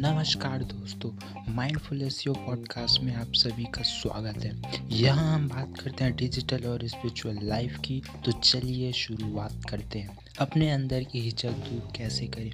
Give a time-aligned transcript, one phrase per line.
[0.00, 1.10] नमस्कार दोस्तों
[1.54, 4.52] mindful SEO podcast में आप सभी का स्वागत है।
[4.90, 10.18] यहाँ हम बात करते हैं डिजिटल और स्पिरिचुअल लाइफ की तो चलिए शुरुआत करते हैं।
[10.40, 12.50] अपने अंदर की हिचक दूर कैसे करें?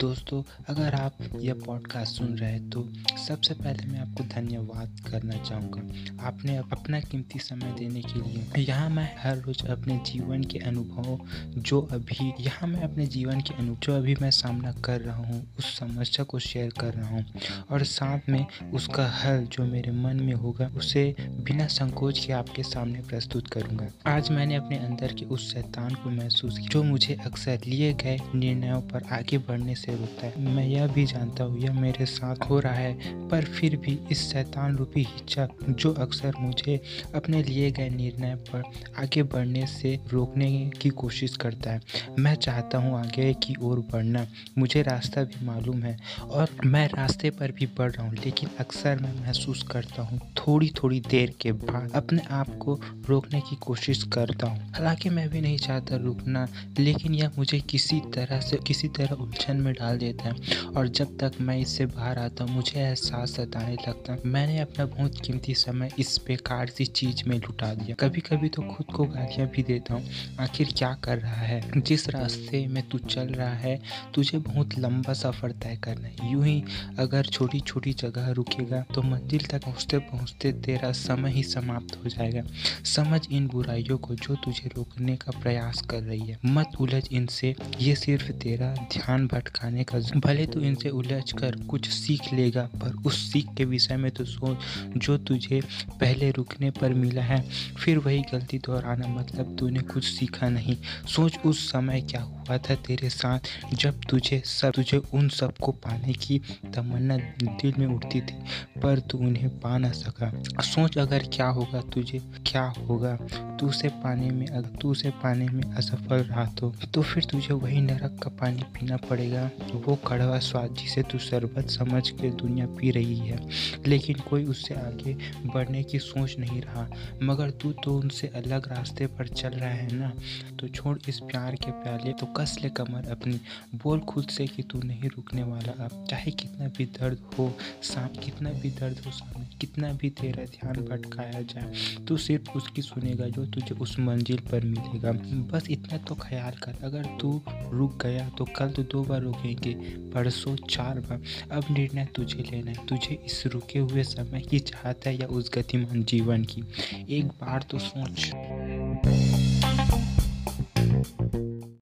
[0.00, 2.88] दोस्तों, अगर आप यह पॉडकास्ट सुन रहे हैं तो
[3.26, 8.88] सबसे पहले मैं आपको धन्यवाद करना चाहूँगा। आपने अपना कीमती समय देने के लिए, यहाँ
[8.90, 11.18] मैं हर रोज़ अपने जीवन के अनुभव,
[11.60, 15.42] जो अभी, यहाँ मैं अपने जीवन के अनुभव जो अभी मैं सामना कर रहा हूँ,
[15.58, 17.24] उस समस्या को शेयर कर रहा हूँ।
[17.70, 18.44] और साथ में
[18.74, 23.88] उसका हल, जो मेरे मन में होगा, उसे बिना संकोच के आपके सामने प्रस्तुत करूँगा।
[24.06, 28.18] आज मैंने अपने अंदर के उस शैतान को महसूस किया, जो मुझे अक्सर लिए गए
[28.34, 32.48] निर्णयों पर आगे बढ़ने से रोकता है। मैं यह भी जानता हूँ, यह मेरे साथ
[32.50, 36.80] हो रहा है, पर फिर भी इस शैतान रूपी हिचक जो अक्सर मुझे
[37.14, 38.62] अपने लिए गए निर्णय पर
[38.98, 44.26] आगे बढ़ने से रोकने की कोशिश करता है। मैं चाहता हूँ आगे की ओर बढ़ना,
[44.58, 45.96] मुझे रास्ता भी मालूम है
[46.30, 50.70] और मैं रास्ते पर भी बढ़ रहा हूँ, लेकिन अक्सर मैं महसूस करता हूँ थोड़ी
[50.76, 55.40] थोड़ी देर के बाद अपने आप को रोकने की कोशिश करता हूँ। हालाँकि मैं भी
[55.40, 56.46] नहीं चाहता रुकना,
[56.78, 61.16] लेकिन यह मुझे किसी तरह से, किसी तरह उलझन में डाल देता है और जब
[61.18, 65.54] तक मैं इससे बाहर आता हूँ, मुझे एहसास सताने लगता है। मैंने अपना बहुत कीमती
[65.56, 69.62] समय इस बेकार सी चीज़ में लुटा दिया। कभी कभी तो खुद को गालियाँ भी
[69.62, 70.04] देता हूँ,
[70.40, 71.60] आखिर क्या कर रहा है?
[71.78, 73.78] जिस रास्ते में तू चल रहा है,
[74.14, 76.62] तुझे बहुत लंबा सफ़र तय करना है। यूँ ही
[76.98, 82.10] अगर छोटी छोटी जगह रुकेगा तो मंजिल तक पहुँचते पहुँचते तेरा समय ही समाप्त हो
[82.10, 82.42] जाएगा।
[82.86, 87.54] समझ इन बुराइयों को जो तुझे रोकने का प्रयास कर रही है। मत उलझ इनसे
[87.80, 93.02] ये सिर्फ़ तेरा ध्यान भटकाने का भले तू इनसे उलझ कर कुछ सीख लेगा, पर
[93.06, 94.58] उस सीख के विषय में तो सोच,
[94.96, 95.60] जो तुझे
[96.00, 97.40] पहले रुकने पर मिला है,
[97.76, 100.76] फिर वही गलती दोहराना मतलब तूने कुछ सीखा नहीं।
[101.06, 103.38] सोच उस समय क्या हुआ था तेरे साथ,
[103.74, 106.38] जब तुझे सब, तुझे उन सबको पाने की
[106.74, 108.38] तमन्ना दिल में उठती थी,
[108.82, 110.32] पर तू उन्हें पा ना सका।
[110.62, 113.16] सोच अगर क्या होगा तुझे, क्या होगा,
[113.60, 117.54] तू उसे पाने में अगर तू उसे पाने में असफल रहा तो। तो फिर तुझे
[117.54, 122.66] वही नरक का पानी पीना पड़ेगा वो कड़वा स्वाद जिसे तू शरबत समझ के दुनिया
[122.66, 123.48] पी रही है।
[123.86, 126.88] लेकिन कोई उससे आगे बढ़ने की सोच नहीं रहा।
[127.22, 130.12] मगर तू तो उनसे अलग रास्ते पर चल रहा है ना?
[130.60, 133.40] तो छोड़ इस प्यार के प्याले तो कस ले कमर अपनी।
[133.74, 137.52] बोल खुद से कि तू नहीं रुकने वाला। अब चाहे कितना भी दर्द हो
[137.82, 141.72] साम कितना भी दर्द हो, सामने कितना भी तेरा ध्यान भटकाया जाए,
[142.04, 145.12] तू सिर्फ़ उसकी सुनेगा जो तुझे उस मंजिल पर मिलेगा।
[145.52, 149.74] बस इतना तो ख्याल कर। अगर तू रुक गया तो कल तो दो बार रुकेंगे,
[150.10, 151.22] परसों चार बार।
[151.52, 155.50] अब निर्णय तुझे लेना है। तुझे इस रुके हुए समय की चाहत है या उस
[155.54, 156.62] गतिमान जीवन की?
[157.10, 158.32] एक बार तो सोच।